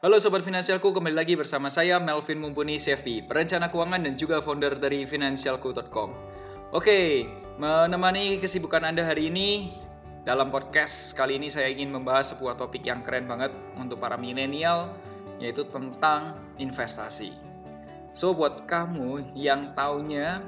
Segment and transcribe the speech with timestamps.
[0.00, 4.80] Halo Sobat Finansialku, kembali lagi bersama saya Melvin Mumpuni CFP, perencana keuangan dan juga founder
[4.80, 6.16] dari Finansialku.com.
[6.72, 7.28] Oke,
[7.60, 9.76] menemani kesibukan Anda hari ini,
[10.24, 14.96] dalam podcast kali ini saya ingin membahas sebuah topik yang keren banget untuk para milenial,
[15.36, 17.36] yaitu tentang investasi.
[18.16, 20.40] So, buat kamu yang taunya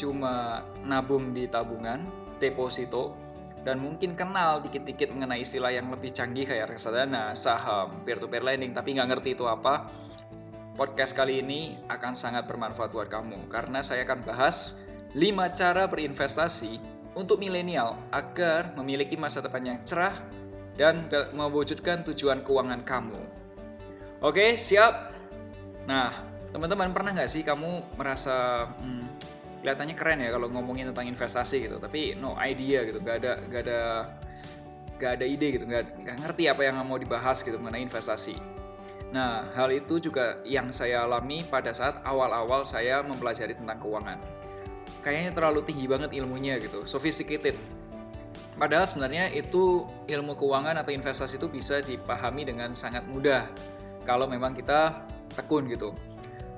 [0.00, 2.08] cuma nabung di tabungan,
[2.40, 3.12] deposito,
[3.66, 8.94] dan mungkin kenal dikit-dikit mengenai istilah yang lebih canggih kayak reksadana, saham, peer-to-peer lending, tapi
[8.94, 9.90] nggak ngerti itu apa,
[10.78, 14.78] podcast kali ini akan sangat bermanfaat buat kamu karena saya akan bahas
[15.18, 15.18] 5
[15.58, 16.78] cara berinvestasi
[17.18, 20.14] untuk milenial agar memiliki masa depan yang cerah
[20.76, 23.18] dan mewujudkan tujuan keuangan kamu.
[24.20, 25.16] Oke, siap?
[25.88, 26.12] Nah,
[26.52, 29.05] teman-teman pernah nggak sih kamu merasa hmm,
[29.60, 31.76] kelihatannya keren ya kalau ngomongin tentang investasi gitu.
[31.80, 32.98] Tapi no idea gitu.
[33.00, 33.80] Gak ada gak ada
[34.96, 35.64] gak ada ide gitu.
[35.68, 38.36] Gak, gak ngerti apa yang mau dibahas gitu mengenai investasi.
[39.14, 44.18] Nah hal itu juga yang saya alami pada saat awal-awal saya mempelajari tentang keuangan.
[45.02, 46.82] Kayaknya terlalu tinggi banget ilmunya gitu.
[46.82, 47.54] Sophisticated.
[48.56, 53.44] Padahal sebenarnya itu ilmu keuangan atau investasi itu bisa dipahami dengan sangat mudah
[54.08, 55.04] kalau memang kita
[55.36, 55.92] tekun gitu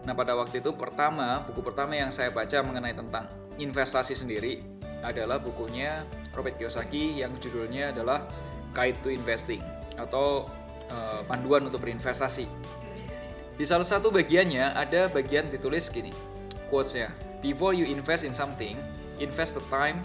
[0.09, 3.29] Nah pada waktu itu pertama, buku pertama yang saya baca mengenai tentang
[3.61, 4.65] investasi sendiri
[5.05, 8.25] adalah bukunya Robert Kiyosaki yang judulnya adalah
[8.73, 9.61] Guide to Investing
[10.01, 10.49] atau
[10.89, 12.49] uh, panduan untuk berinvestasi.
[13.61, 16.15] Di salah satu bagiannya ada bagian ditulis gini,
[16.73, 17.13] quotes-nya,
[17.45, 18.81] Before you invest in something,
[19.21, 20.01] invest the time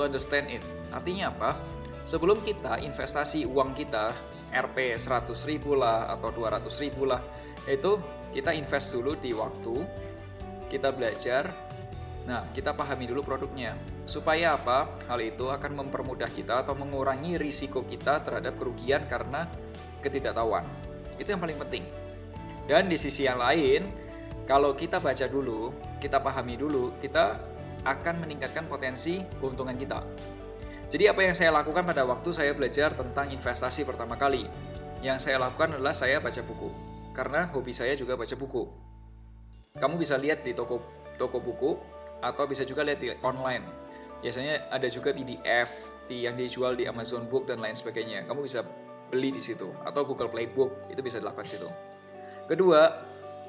[0.00, 0.64] to understand it.
[0.96, 1.60] Artinya apa?
[2.08, 4.16] Sebelum kita investasi uang kita,
[4.56, 7.20] Rp 100 ribu lah atau 200 ribu lah,
[7.68, 7.98] itu
[8.34, 9.82] kita invest dulu di waktu,
[10.68, 11.50] kita belajar,
[12.26, 13.78] nah kita pahami dulu produknya.
[14.06, 14.90] Supaya apa?
[15.10, 19.50] Hal itu akan mempermudah kita atau mengurangi risiko kita terhadap kerugian karena
[20.02, 20.66] ketidaktahuan.
[21.18, 21.84] Itu yang paling penting.
[22.66, 23.86] Dan di sisi yang lain,
[24.46, 25.70] kalau kita baca dulu,
[26.02, 27.38] kita pahami dulu, kita
[27.86, 30.02] akan meningkatkan potensi keuntungan kita.
[30.86, 34.46] Jadi apa yang saya lakukan pada waktu saya belajar tentang investasi pertama kali?
[35.02, 38.68] Yang saya lakukan adalah saya baca buku karena hobi saya juga baca buku.
[39.80, 40.84] Kamu bisa lihat di toko
[41.16, 41.80] toko buku
[42.20, 43.64] atau bisa juga lihat di online.
[44.20, 48.28] Biasanya ada juga PDF yang dijual di Amazon Book dan lain sebagainya.
[48.28, 48.60] Kamu bisa
[49.08, 51.68] beli di situ atau Google Playbook itu bisa dilakukan di situ.
[52.46, 52.80] Kedua,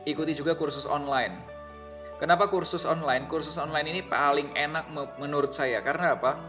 [0.08, 1.36] ikuti juga kursus online.
[2.18, 3.30] Kenapa kursus online?
[3.30, 4.90] Kursus online ini paling enak
[5.22, 6.40] menurut saya karena apa?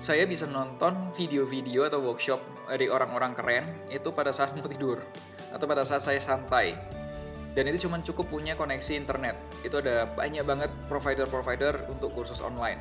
[0.00, 5.00] Saya bisa nonton video-video atau workshop dari orang-orang keren itu pada saat mau tidur
[5.50, 6.78] atau pada saat saya santai.
[7.50, 9.34] Dan itu cuma cukup punya koneksi internet.
[9.66, 12.78] Itu ada banyak banget provider-provider untuk kursus online.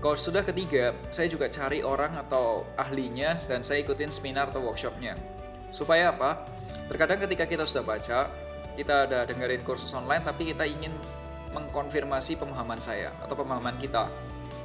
[0.00, 5.16] Kalau sudah ketiga saya juga cari orang atau ahlinya dan saya ikutin seminar atau workshopnya.
[5.68, 6.48] Supaya apa?
[6.86, 8.30] Terkadang ketika kita sudah baca
[8.76, 10.92] kita ada dengerin kursus online tapi kita ingin
[11.56, 14.12] mengkonfirmasi pemahaman saya atau pemahaman kita.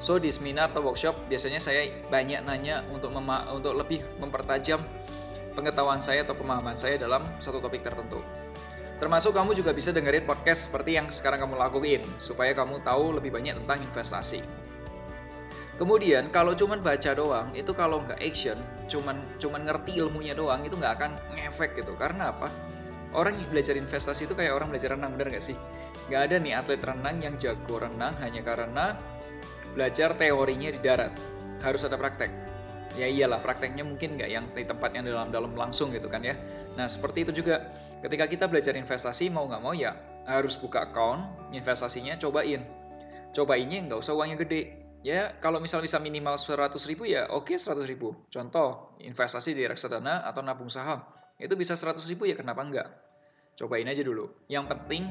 [0.03, 4.83] So di seminar atau workshop biasanya saya banyak nanya untuk untuk lebih mempertajam
[5.53, 8.23] pengetahuan saya atau pemahaman saya dalam satu topik tertentu.
[9.01, 13.33] Termasuk kamu juga bisa dengerin podcast seperti yang sekarang kamu lakuin, supaya kamu tahu lebih
[13.33, 14.45] banyak tentang investasi.
[15.81, 20.77] Kemudian kalau cuman baca doang, itu kalau nggak action, cuman cuman ngerti ilmunya doang, itu
[20.77, 21.97] nggak akan ngefek gitu.
[21.97, 22.45] Karena apa?
[23.17, 25.57] Orang yang belajar investasi itu kayak orang belajar renang, bener nggak sih?
[26.05, 28.93] Nggak ada nih atlet renang yang jago renang hanya karena
[29.73, 31.17] belajar teorinya di darat.
[31.65, 32.50] Harus ada praktek
[32.95, 36.35] ya iyalah prakteknya mungkin nggak yang di tempat yang dalam-dalam langsung gitu kan ya.
[36.75, 37.71] Nah seperti itu juga
[38.03, 39.95] ketika kita belajar investasi mau nggak mau ya
[40.27, 42.63] harus buka account investasinya cobain.
[43.31, 44.61] Cobainnya nggak usah uangnya gede.
[45.01, 48.13] Ya kalau misal bisa minimal 100 ribu ya oke okay, 100 ribu.
[48.29, 51.01] Contoh investasi di reksadana atau nabung saham
[51.41, 52.87] itu bisa 100 ribu ya kenapa enggak?
[53.57, 54.29] Cobain aja dulu.
[54.45, 55.03] Yang penting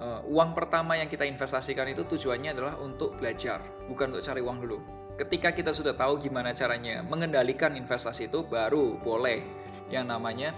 [0.00, 4.58] uh, uang pertama yang kita investasikan itu tujuannya adalah untuk belajar, bukan untuk cari uang
[4.64, 5.01] dulu.
[5.20, 9.44] Ketika kita sudah tahu gimana caranya mengendalikan investasi itu, baru boleh
[9.92, 10.56] yang namanya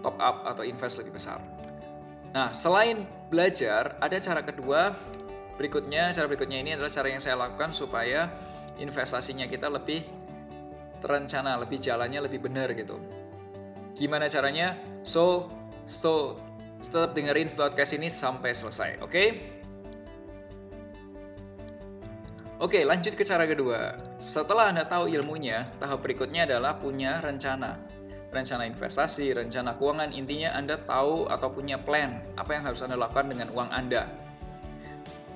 [0.00, 1.38] top up atau invest lebih besar.
[2.32, 4.96] Nah, selain belajar, ada cara kedua
[5.60, 6.14] berikutnya.
[6.16, 8.32] Cara berikutnya ini adalah cara yang saya lakukan supaya
[8.80, 10.00] investasinya kita lebih
[11.04, 12.96] terencana, lebih jalannya lebih benar gitu.
[13.92, 14.80] Gimana caranya?
[15.04, 15.52] So,
[15.84, 16.40] so
[16.80, 19.12] tetap dengerin podcast ini sampai selesai, oke?
[19.12, 19.59] Okay?
[22.60, 23.96] Oke, lanjut ke cara kedua.
[24.20, 27.80] Setelah Anda tahu ilmunya, tahap berikutnya adalah punya rencana.
[28.28, 33.32] Rencana investasi, rencana keuangan, intinya Anda tahu atau punya plan apa yang harus Anda lakukan
[33.32, 34.12] dengan uang Anda.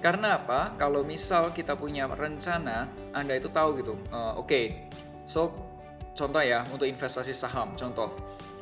[0.05, 0.77] Karena apa?
[0.77, 3.97] Kalau misal kita punya rencana, Anda itu tahu gitu.
[4.13, 4.65] Uh, Oke, okay.
[5.25, 5.49] so
[6.13, 7.73] contoh ya untuk investasi saham.
[7.73, 8.13] Contoh,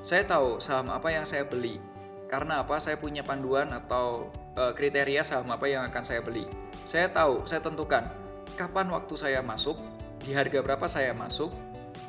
[0.07, 1.83] saya tahu saham apa yang saya beli.
[2.31, 2.79] Karena apa?
[2.79, 6.47] Saya punya panduan atau uh, kriteria saham apa yang akan saya beli.
[6.87, 8.22] Saya tahu, saya tentukan
[8.55, 9.77] kapan waktu saya masuk,
[10.23, 11.51] di harga berapa saya masuk,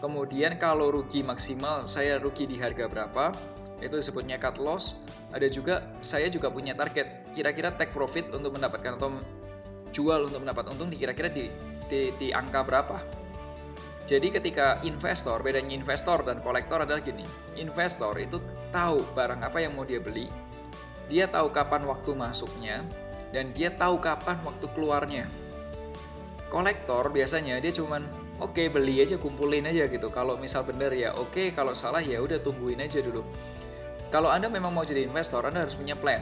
[0.04, 3.34] kemudian kalau rugi maksimal saya rugi di harga berapa,
[3.82, 5.00] itu disebutnya cut loss.
[5.34, 9.20] Ada juga saya juga punya target, kira-kira take profit untuk mendapatkan atau
[9.94, 11.50] jual untuk mendapat untung di kira-kira di,
[11.90, 12.98] di, di angka berapa.
[14.04, 17.24] Jadi ketika investor, bedanya investor dan kolektor adalah gini.
[17.56, 18.44] Investor itu
[18.76, 20.28] tahu barang apa yang mau dia beli,
[21.08, 22.84] dia tahu kapan waktu masuknya,
[23.32, 25.26] dan dia tahu kapan waktu keluarnya
[26.54, 28.06] kolektor biasanya dia cuman
[28.38, 30.14] oke okay, beli aja kumpulin aja gitu.
[30.14, 33.26] Kalau misal bener ya oke okay, kalau salah ya udah tungguin aja dulu.
[34.14, 36.22] Kalau anda memang mau jadi investor anda harus punya plan.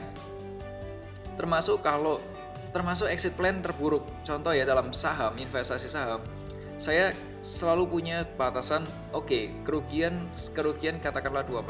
[1.36, 2.24] Termasuk kalau
[2.72, 4.08] termasuk exit plan terburuk.
[4.24, 6.24] Contoh ya dalam saham investasi saham
[6.82, 7.14] saya
[7.46, 8.82] selalu punya batasan
[9.14, 10.26] oke okay, kerugian
[10.58, 11.62] kerugian katakanlah 2%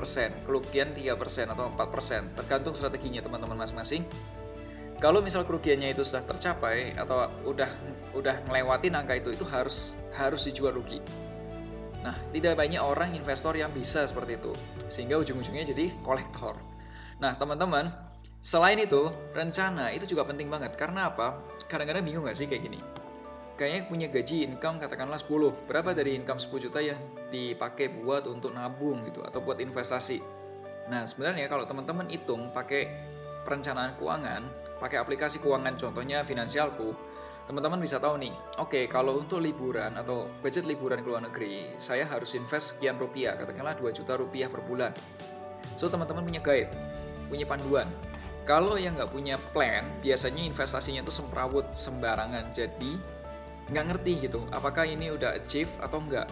[0.47, 4.07] kerugian 3% atau 4% tergantung strateginya teman-teman masing-masing
[5.01, 7.67] kalau misal kerugiannya itu sudah tercapai atau udah
[8.13, 11.01] udah melewati angka itu itu harus harus dijual rugi.
[12.05, 14.53] Nah, tidak banyak orang investor yang bisa seperti itu.
[14.89, 16.57] Sehingga ujung-ujungnya jadi kolektor.
[17.21, 17.93] Nah, teman-teman,
[18.41, 20.73] selain itu, rencana itu juga penting banget.
[20.77, 21.45] Karena apa?
[21.69, 22.81] Kadang-kadang bingung nggak sih kayak gini?
[23.53, 25.69] Kayaknya punya gaji income katakanlah 10.
[25.69, 26.97] Berapa dari income 10 juta yang
[27.29, 30.17] dipakai buat untuk nabung gitu atau buat investasi?
[30.89, 32.89] Nah, sebenarnya kalau teman-teman hitung pakai
[33.43, 34.45] perencanaan keuangan,
[34.77, 36.93] pakai aplikasi keuangan contohnya Finansialku,
[37.49, 41.75] teman-teman bisa tahu nih, oke okay, kalau untuk liburan atau budget liburan ke luar negeri,
[41.81, 44.93] saya harus invest sekian rupiah, katakanlah 2 juta rupiah per bulan.
[45.75, 46.71] So teman-teman punya guide,
[47.27, 47.89] punya panduan.
[48.45, 52.93] Kalau yang nggak punya plan, biasanya investasinya itu semrawut sembarangan, jadi
[53.69, 56.27] nggak ngerti gitu, apakah ini udah achieve atau enggak.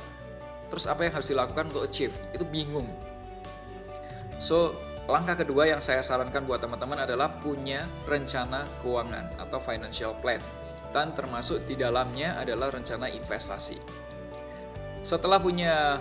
[0.69, 2.13] Terus apa yang harus dilakukan untuk achieve?
[2.33, 2.89] Itu bingung.
[4.39, 4.77] So,
[5.09, 10.37] Langkah kedua yang saya sarankan buat teman-teman adalah punya rencana keuangan atau financial plan.
[10.93, 13.81] Dan termasuk di dalamnya adalah rencana investasi.
[15.01, 15.97] Setelah punya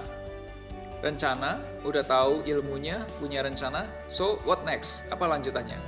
[1.01, 5.09] rencana, udah tahu ilmunya, punya rencana, so what next?
[5.09, 5.81] Apa lanjutannya?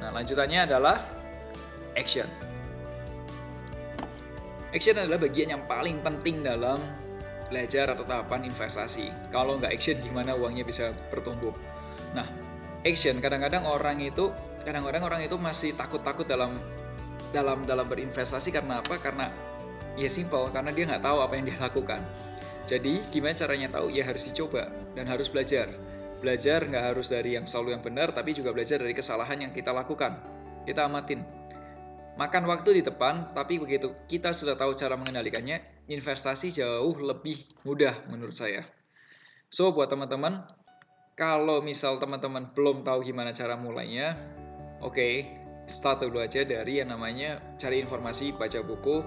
[0.00, 1.04] Nah, lanjutannya adalah
[2.00, 2.28] action.
[4.72, 6.80] Action adalah bagian yang paling penting dalam
[7.52, 9.12] belajar atau tahapan investasi.
[9.28, 11.52] Kalau nggak action, gimana uangnya bisa bertumbuh?
[12.12, 12.26] Nah,
[12.84, 14.30] action kadang-kadang orang itu
[14.62, 16.60] kadang-kadang orang itu masih takut-takut dalam
[17.32, 19.00] dalam dalam berinvestasi karena apa?
[19.00, 19.32] Karena
[19.96, 22.00] ya simple karena dia nggak tahu apa yang dia lakukan.
[22.70, 23.90] Jadi gimana caranya tahu?
[23.90, 25.72] Ya harus dicoba dan harus belajar.
[26.22, 29.74] Belajar nggak harus dari yang selalu yang benar, tapi juga belajar dari kesalahan yang kita
[29.74, 30.22] lakukan.
[30.62, 31.26] Kita amatin.
[32.14, 38.06] Makan waktu di depan, tapi begitu kita sudah tahu cara mengendalikannya, investasi jauh lebih mudah
[38.06, 38.62] menurut saya.
[39.50, 40.44] So, buat teman-teman,
[41.12, 44.16] kalau misal teman-teman belum tahu gimana cara mulainya,
[44.80, 45.14] oke, okay,
[45.68, 49.04] start dulu aja dari yang namanya cari informasi, baca buku,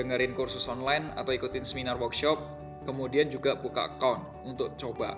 [0.00, 2.40] dengerin kursus online atau ikutin seminar workshop,
[2.88, 5.14] kemudian juga buka account untuk coba.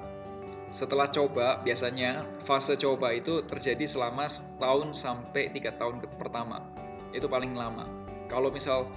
[0.75, 6.67] Setelah coba, biasanya fase coba itu terjadi selama setahun sampai tiga tahun pertama.
[7.15, 7.87] Itu paling lama.
[8.27, 8.91] Kalau misal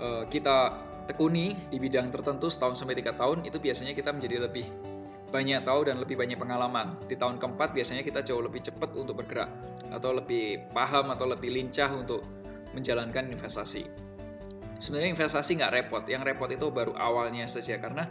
[0.00, 4.89] uh, kita tekuni di bidang tertentu setahun sampai tiga tahun, itu biasanya kita menjadi lebih
[5.30, 6.98] banyak tahu dan lebih banyak pengalaman.
[7.06, 9.48] Di tahun keempat biasanya kita jauh lebih cepat untuk bergerak
[9.94, 12.26] atau lebih paham atau lebih lincah untuk
[12.74, 13.86] menjalankan investasi.
[14.82, 18.10] Sebenarnya investasi nggak repot, yang repot itu baru awalnya saja karena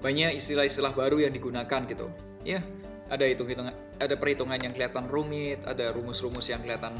[0.00, 2.08] banyak istilah-istilah baru yang digunakan gitu.
[2.46, 2.62] Ya,
[3.10, 6.94] ada hitung hitungan, ada perhitungan yang kelihatan rumit, ada rumus-rumus yang kelihatan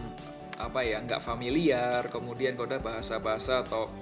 [0.57, 3.93] apa ya nggak familiar, kemudian ada bahasa-bahasa atau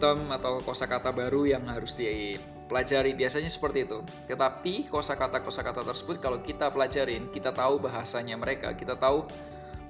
[0.00, 4.02] term atau kosakata baru yang harus di pelajari biasanya seperti itu.
[4.26, 9.26] Tetapi kosakata-kosakata tersebut kalau kita pelajarin, kita tahu bahasanya mereka, kita tahu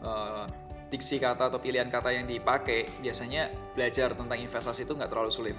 [0.04, 0.44] uh,
[0.92, 5.56] diksi kata atau pilihan kata yang dipakai, biasanya belajar tentang investasi itu nggak terlalu sulit.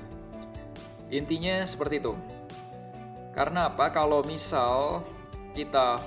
[1.09, 2.13] Intinya seperti itu.
[3.33, 3.93] Karena apa?
[3.93, 5.05] Kalau misal
[5.53, 5.99] kita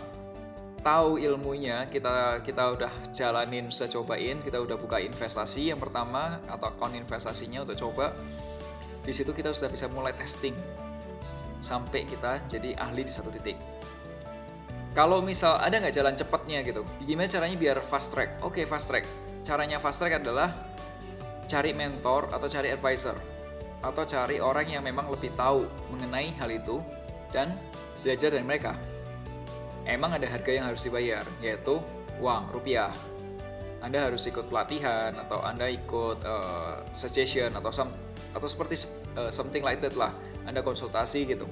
[0.80, 6.72] tahu ilmunya, kita kita udah jalanin, sudah cobain, kita udah buka investasi yang pertama atau
[6.72, 8.16] akun investasinya udah coba,
[9.04, 10.56] di situ kita sudah bisa mulai testing
[11.60, 13.56] sampai kita jadi ahli di satu titik.
[14.90, 18.42] Kalau misal ada nggak jalan cepatnya gitu, gimana caranya biar fast track?
[18.42, 19.06] Oke, okay, fast track.
[19.46, 20.50] Caranya fast track adalah
[21.46, 23.14] cari mentor atau cari advisor
[23.80, 25.64] atau cari orang yang memang lebih tahu
[25.94, 26.84] mengenai hal itu
[27.32, 27.56] dan
[28.04, 28.76] belajar dari mereka.
[29.88, 31.80] Emang ada harga yang harus dibayar, yaitu
[32.20, 32.92] uang rupiah.
[33.80, 37.88] Anda harus ikut pelatihan atau Anda ikut uh, suggestion atau some,
[38.36, 38.84] atau seperti
[39.16, 40.12] uh, something like that lah.
[40.50, 41.46] Anda konsultasi gitu.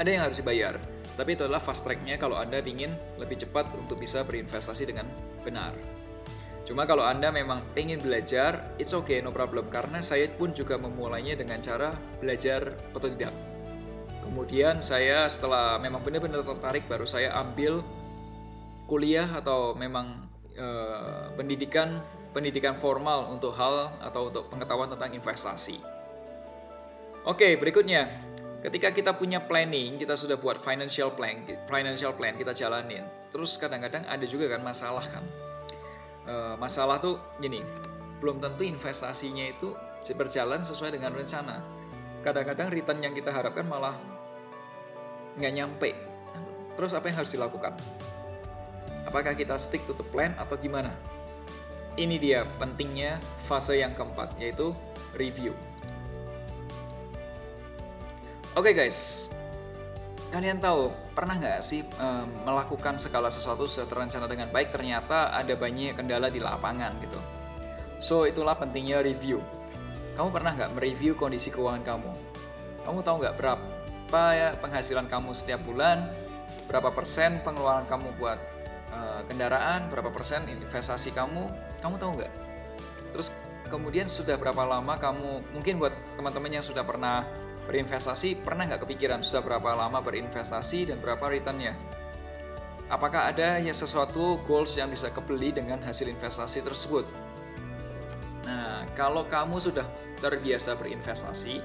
[0.00, 0.80] Ada yang harus dibayar.
[1.16, 5.08] Tapi itu adalah fast tracknya kalau Anda ingin lebih cepat untuk bisa berinvestasi dengan
[5.44, 5.72] benar.
[6.66, 9.70] Cuma kalau Anda memang ingin belajar, it's okay, no problem.
[9.70, 13.30] Karena saya pun juga memulainya dengan cara belajar otodidak.
[14.26, 17.86] Kemudian saya setelah memang benar-benar tertarik, baru saya ambil
[18.90, 20.26] kuliah atau memang
[20.58, 22.02] eh, pendidikan
[22.34, 25.95] pendidikan formal untuk hal atau untuk pengetahuan tentang investasi.
[27.26, 28.06] Oke, berikutnya.
[28.62, 33.06] Ketika kita punya planning, kita sudah buat financial plan, financial plan kita jalanin.
[33.30, 35.22] Terus kadang-kadang ada juga kan masalah kan
[36.26, 37.62] uh, masalah tuh gini,
[38.20, 39.72] belum tentu investasinya itu
[40.14, 41.58] berjalan sesuai dengan rencana.
[42.22, 43.98] Kadang-kadang return yang kita harapkan malah
[45.38, 45.90] nggak nyampe.
[46.78, 47.74] Terus apa yang harus dilakukan?
[49.06, 50.94] Apakah kita stick to the plan atau gimana?
[51.96, 53.16] Ini dia pentingnya
[53.48, 54.76] fase yang keempat, yaitu
[55.16, 55.56] review.
[58.56, 59.28] Oke okay guys,
[60.32, 65.52] Kalian tahu, pernah nggak sih um, melakukan segala sesuatu sudah terencana dengan baik, ternyata ada
[65.52, 67.20] banyak kendala di lapangan gitu.
[68.00, 69.44] So, itulah pentingnya review.
[70.16, 72.10] Kamu pernah nggak mereview kondisi keuangan kamu?
[72.88, 76.08] Kamu tahu nggak berapa ya penghasilan kamu setiap bulan?
[76.64, 78.40] Berapa persen pengeluaran kamu buat
[78.96, 79.92] uh, kendaraan?
[79.92, 81.52] Berapa persen investasi kamu?
[81.84, 82.32] Kamu tahu nggak?
[83.12, 83.36] Terus
[83.68, 87.28] kemudian sudah berapa lama kamu, mungkin buat teman-teman yang sudah pernah
[87.66, 91.74] berinvestasi pernah nggak kepikiran sudah berapa lama berinvestasi dan berapa returnnya?
[92.86, 97.02] Apakah ada ya sesuatu goals yang bisa kebeli dengan hasil investasi tersebut?
[98.46, 99.82] Nah, kalau kamu sudah
[100.22, 101.58] terbiasa berinvestasi,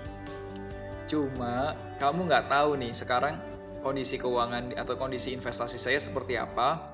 [1.06, 3.38] cuma kamu nggak tahu nih sekarang
[3.86, 6.90] kondisi keuangan atau kondisi investasi saya seperti apa,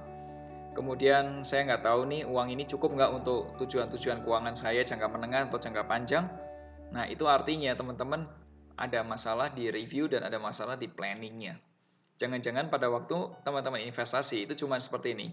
[0.76, 5.48] kemudian saya nggak tahu nih uang ini cukup nggak untuk tujuan-tujuan keuangan saya jangka menengah
[5.48, 6.28] atau jangka panjang.
[6.92, 8.28] Nah, itu artinya teman-teman
[8.78, 11.58] ada masalah di review dan ada masalah di planningnya.
[12.18, 15.28] Jangan-jangan pada waktu teman-teman investasi itu cuma seperti ini.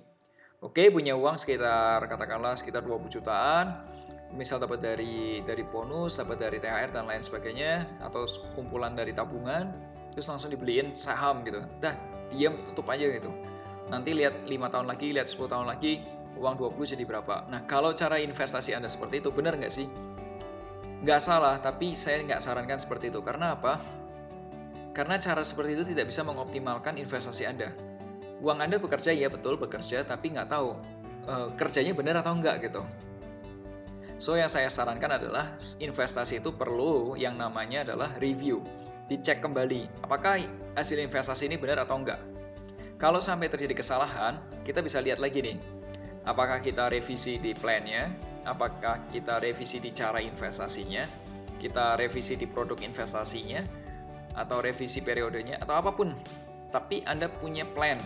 [0.65, 3.85] Oke, punya uang sekitar katakanlah sekitar 20 jutaan,
[4.33, 8.25] misal dapat dari dari bonus, dapat dari THR dan lain sebagainya atau
[8.57, 9.73] kumpulan dari tabungan,
[10.13, 11.61] terus langsung dibeliin saham gitu.
[11.85, 11.97] Dah,
[12.33, 13.29] diam tutup aja gitu.
[13.93, 16.01] Nanti lihat 5 tahun lagi, lihat 10 tahun lagi,
[16.41, 17.45] uang 20 jadi berapa.
[17.53, 19.85] Nah, kalau cara investasi Anda seperti itu, benar nggak sih?
[21.05, 23.21] Nggak salah, tapi saya nggak sarankan seperti itu.
[23.21, 23.77] Karena apa?
[24.97, 27.69] Karena cara seperti itu tidak bisa mengoptimalkan investasi Anda.
[28.41, 30.81] Uang Anda bekerja, ya betul bekerja, tapi nggak tahu
[31.29, 32.81] e, kerjanya benar atau enggak gitu.
[34.17, 38.63] So yang saya sarankan adalah investasi itu perlu yang namanya adalah review.
[39.11, 40.41] Dicek kembali, apakah
[40.79, 42.23] hasil investasi ini benar atau enggak.
[42.97, 45.59] Kalau sampai terjadi kesalahan, kita bisa lihat lagi nih.
[46.25, 48.09] Apakah kita revisi di plannya,
[48.45, 51.05] apakah kita revisi di cara investasinya,
[51.59, 53.61] kita revisi di produk investasinya,
[54.35, 56.13] atau revisi periodenya, atau apa pun.
[56.71, 57.99] Tapi Anda punya plan,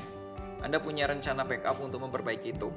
[0.60, 2.68] Anda punya rencana backup untuk memperbaiki itu.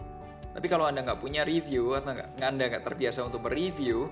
[0.52, 4.08] Tapi kalau Anda nggak punya review, atau nggak, Anda nggak terbiasa untuk mereview,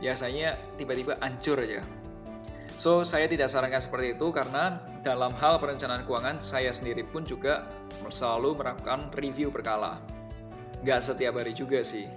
[0.00, 1.84] biasanya tiba-tiba hancur aja.
[2.80, 7.68] So, saya tidak sarankan seperti itu karena dalam hal perencanaan keuangan, saya sendiri pun juga
[8.08, 10.00] selalu melakukan review berkala.
[10.80, 12.08] Nggak setiap hari juga sih,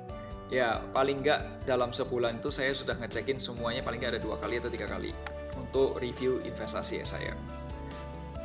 [0.53, 4.62] ya paling nggak dalam sebulan itu saya sudah ngecekin semuanya paling nggak ada dua kali
[4.62, 5.10] atau tiga kali
[5.57, 7.33] untuk review investasi ya saya.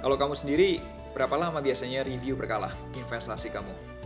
[0.00, 0.80] Kalau kamu sendiri
[1.12, 3.98] berapa lama biasanya review berkala investasi kamu?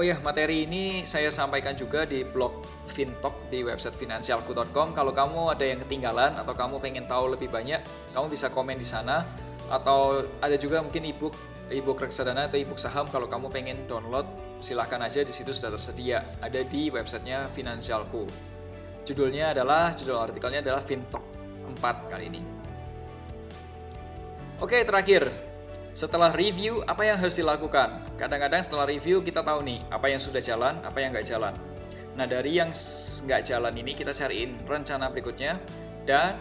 [0.00, 4.96] Oh ya, materi ini saya sampaikan juga di blog Fintalk di website finansialku.com.
[4.96, 7.78] Kalau kamu ada yang ketinggalan atau kamu pengen tahu lebih banyak,
[8.16, 9.28] kamu bisa komen di sana.
[9.68, 11.36] Atau ada juga mungkin ebook
[11.72, 14.28] ebook reksadana atau ebook saham kalau kamu pengen download
[14.62, 16.22] silahkan aja di situ sudah tersedia.
[16.38, 18.28] Ada di websitenya Finansialku.
[19.02, 21.24] Judulnya adalah judul artikelnya adalah Fintalk
[21.66, 22.40] 4 kali ini.
[24.62, 25.26] Oke terakhir.
[25.92, 28.00] Setelah review apa yang harus dilakukan?
[28.16, 31.52] Kadang-kadang setelah review kita tahu nih apa yang sudah jalan apa yang nggak jalan.
[32.16, 32.72] Nah dari yang
[33.26, 35.58] nggak jalan ini kita cariin rencana berikutnya.
[36.02, 36.34] Dan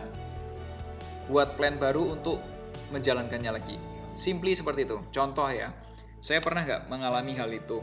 [1.30, 2.42] buat plan baru untuk
[2.90, 3.91] menjalankannya lagi
[4.22, 5.02] Simply seperti itu.
[5.10, 5.74] Contoh ya,
[6.22, 7.82] saya pernah nggak mengalami hal itu?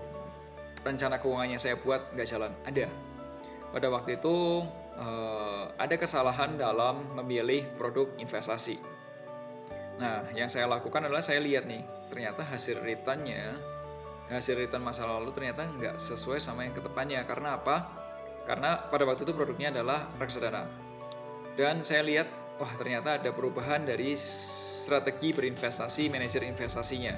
[0.87, 2.55] Rencana keuangannya saya buat nggak jalan?
[2.63, 2.87] Ada.
[3.75, 4.63] Pada waktu itu
[4.95, 8.79] uh, ada kesalahan dalam memilih produk investasi.
[9.99, 13.59] Nah, yang saya lakukan adalah saya lihat nih, ternyata hasil returnnya
[14.29, 17.89] hasil return masa lalu ternyata nggak sesuai sama yang ke depannya karena apa?
[18.45, 20.69] Karena pada waktu itu produknya adalah reksadana
[21.57, 27.15] dan saya lihat wah ternyata ada perubahan dari strategi berinvestasi manajer investasinya.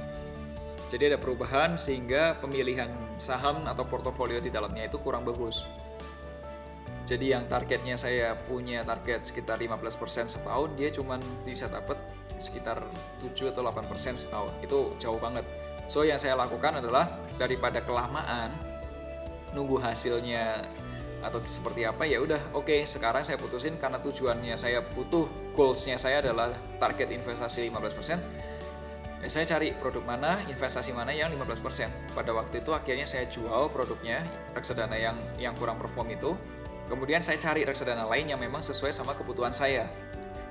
[0.91, 5.65] Jadi ada perubahan sehingga pemilihan saham atau portofolio di dalamnya itu kurang bagus.
[7.07, 11.99] Jadi yang targetnya saya punya target sekitar 15% setahun, dia cuma bisa dapat
[12.39, 12.83] sekitar
[13.23, 14.53] 7 atau 8% setahun.
[14.63, 15.47] Itu jauh banget.
[15.91, 18.55] So yang saya lakukan adalah daripada kelamaan
[19.55, 20.71] nunggu hasilnya
[21.21, 26.01] atau seperti apa ya udah oke okay, sekarang saya putusin karena tujuannya saya butuh goalsnya
[26.01, 28.51] saya adalah target investasi 15%
[29.21, 33.69] ya saya cari produk mana investasi mana yang 15% pada waktu itu akhirnya saya jual
[33.69, 34.25] produknya
[34.57, 36.33] reksadana yang yang kurang perform itu.
[36.89, 39.87] Kemudian saya cari reksadana lain yang memang sesuai sama kebutuhan saya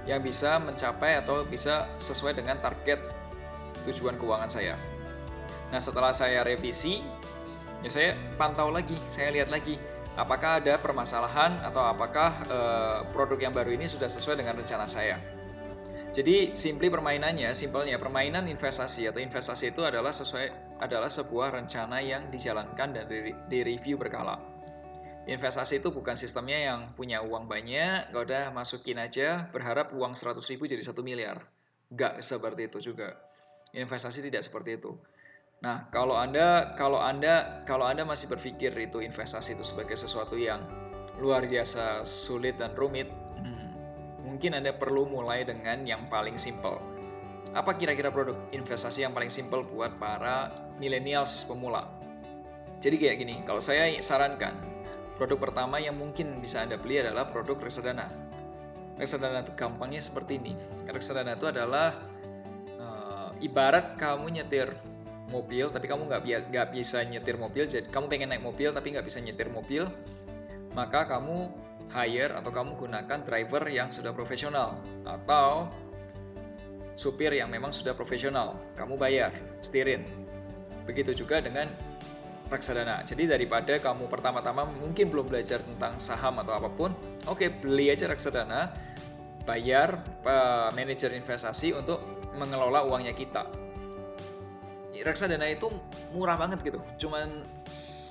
[0.07, 3.01] yang bisa mencapai atau bisa sesuai dengan target
[3.83, 4.79] tujuan keuangan saya.
[5.73, 7.03] Nah setelah saya revisi,
[7.83, 8.09] ya saya
[8.39, 9.75] pantau lagi, saya lihat lagi
[10.19, 15.15] apakah ada permasalahan atau apakah uh, produk yang baru ini sudah sesuai dengan rencana saya.
[16.11, 22.27] Jadi simply permainannya, simpelnya permainan investasi atau investasi itu adalah sesuai adalah sebuah rencana yang
[22.33, 24.35] dijalankan dan di, di review berkala.
[25.29, 30.41] Investasi itu bukan sistemnya yang punya uang banyak, gak udah masukin aja, berharap uang 100
[30.49, 31.45] ribu jadi satu miliar.
[31.93, 33.13] Gak seperti itu juga.
[33.77, 34.97] Investasi tidak seperti itu.
[35.59, 40.63] Nah, kalau Anda kalau Anda kalau Anda masih berpikir itu investasi itu sebagai sesuatu yang
[41.19, 43.75] luar biasa sulit dan rumit, hmm,
[44.23, 46.79] mungkin Anda perlu mulai dengan yang paling simple.
[47.51, 51.91] Apa kira-kira produk investasi yang paling simple buat para millennials pemula?
[52.79, 54.55] Jadi kayak gini, kalau saya sarankan,
[55.19, 58.07] produk pertama yang mungkin bisa Anda beli adalah produk reksadana.
[58.95, 60.55] Reksadana itu gampangnya seperti ini.
[60.87, 61.99] Reksadana itu adalah
[62.79, 64.71] uh, ibarat kamu nyetir
[65.29, 69.05] mobil tapi kamu nggak nggak bisa nyetir mobil jadi kamu pengen naik mobil tapi nggak
[69.05, 69.85] bisa nyetir mobil
[70.73, 71.49] maka kamu
[71.89, 75.69] hire atau kamu gunakan driver yang sudah profesional atau
[76.99, 78.59] supir yang memang sudah profesional.
[78.75, 79.31] Kamu bayar
[79.63, 80.03] setirin.
[80.83, 81.71] Begitu juga dengan
[82.51, 83.07] reksadana.
[83.07, 86.91] Jadi daripada kamu pertama-tama mungkin belum belajar tentang saham atau apa pun
[87.29, 88.73] oke okay, beli aja reksadana
[89.47, 92.01] bayar uh, manajer investasi untuk
[92.37, 93.68] mengelola uangnya kita
[95.05, 95.71] reksadana itu
[96.11, 96.79] murah banget gitu.
[97.07, 97.43] Cuman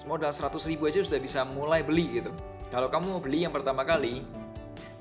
[0.09, 2.33] modal 100 ribu aja sudah bisa mulai beli gitu.
[2.68, 4.24] Kalau kamu mau beli yang pertama kali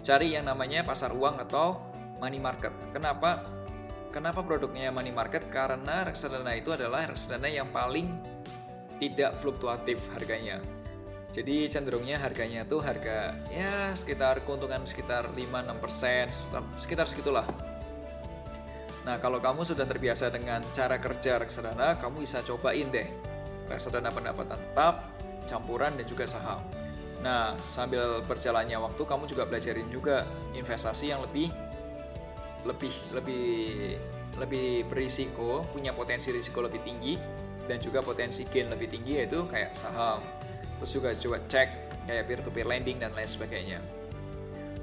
[0.04, 1.84] cari yang namanya pasar uang atau
[2.24, 2.72] money market.
[2.96, 3.44] Kenapa?
[4.12, 5.52] Kenapa produknya money market?
[5.52, 8.16] Karena reksadana itu adalah reksadana yang paling
[8.98, 10.64] tidak fluktuatif harganya.
[11.36, 17.46] Jadi cenderungnya harganya tuh harga ya sekitar keuntungan sekitar 5-6% sekitar segitulah
[19.08, 23.08] Nah, kalau kamu sudah terbiasa dengan cara kerja reksadana, kamu bisa cobain deh
[23.72, 25.08] reksadana pendapatan tetap,
[25.48, 26.60] campuran, dan juga saham.
[27.24, 31.48] Nah, sambil berjalannya waktu, kamu juga belajarin juga investasi yang lebih
[32.68, 33.48] lebih lebih
[34.44, 37.16] lebih berisiko, punya potensi risiko lebih tinggi,
[37.72, 40.20] dan juga potensi gain lebih tinggi yaitu kayak saham.
[40.84, 41.70] Terus juga coba cek
[42.12, 43.80] kayak peer-to-peer lending dan lain sebagainya.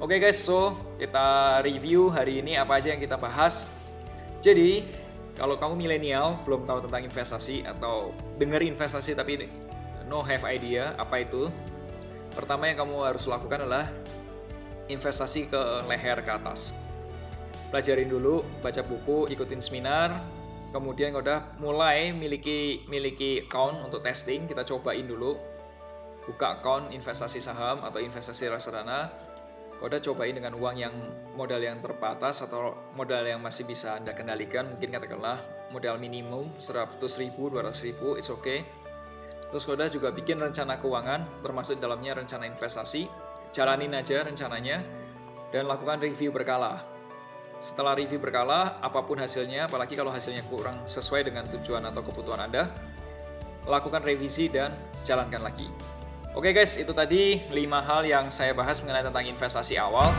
[0.01, 3.84] Oke okay guys, so kita review hari ini apa aja yang kita bahas.
[4.45, 4.85] Jadi,
[5.41, 9.49] kalau kamu milenial belum tahu tentang investasi atau dengar investasi tapi
[10.05, 11.49] no have idea apa itu,
[12.37, 13.89] pertama yang kamu harus lakukan adalah
[14.93, 16.77] investasi ke leher ke atas.
[17.73, 20.21] Pelajarin dulu, baca buku, ikutin seminar,
[20.77, 25.41] kemudian udah mulai miliki miliki account untuk testing, kita cobain dulu
[26.29, 29.09] buka account investasi saham atau investasi reksadana
[29.83, 30.95] udah cobain dengan uang yang
[31.35, 35.43] modal yang terbatas atau modal yang masih bisa Anda kendalikan, mungkin katakanlah
[35.75, 38.63] modal minimum 100 ribu, 200 ribu, it's okay.
[39.51, 43.07] Terus Koda juga bikin rencana keuangan, termasuk dalamnya rencana investasi.
[43.55, 44.83] Jalanin aja rencananya,
[45.55, 46.83] dan lakukan review berkala.
[47.63, 52.51] Setelah review berkala, apa pun hasilnya, apalagi kalau hasilnya kurang sesuai dengan tujuan atau kebutuhan
[52.51, 52.67] Anda,
[53.71, 54.75] lakukan revisi dan
[55.07, 55.71] jalankan lagi.
[56.35, 60.11] Oke guys, itu tadi 5 hal yang saya bahas mengenai tentang investasi awal.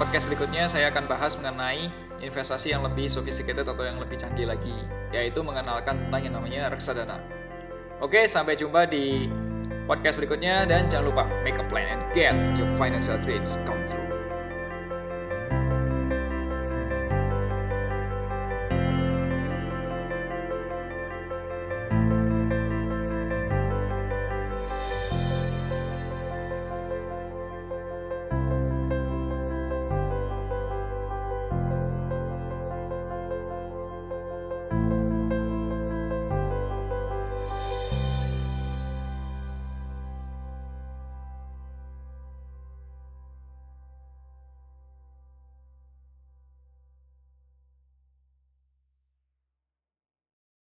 [0.00, 1.92] Podcast berikutnya saya akan bahas mengenai
[2.24, 4.72] investasi yang lebih sophisticated atau yang lebih canggih lagi,
[5.12, 7.20] yaitu mengenalkan tentang yang namanya reksadana.
[8.00, 9.28] Oke, sampai jumpa di
[9.84, 14.09] podcast berikutnya dan jangan lupa make a plan and get your financial dreams come true.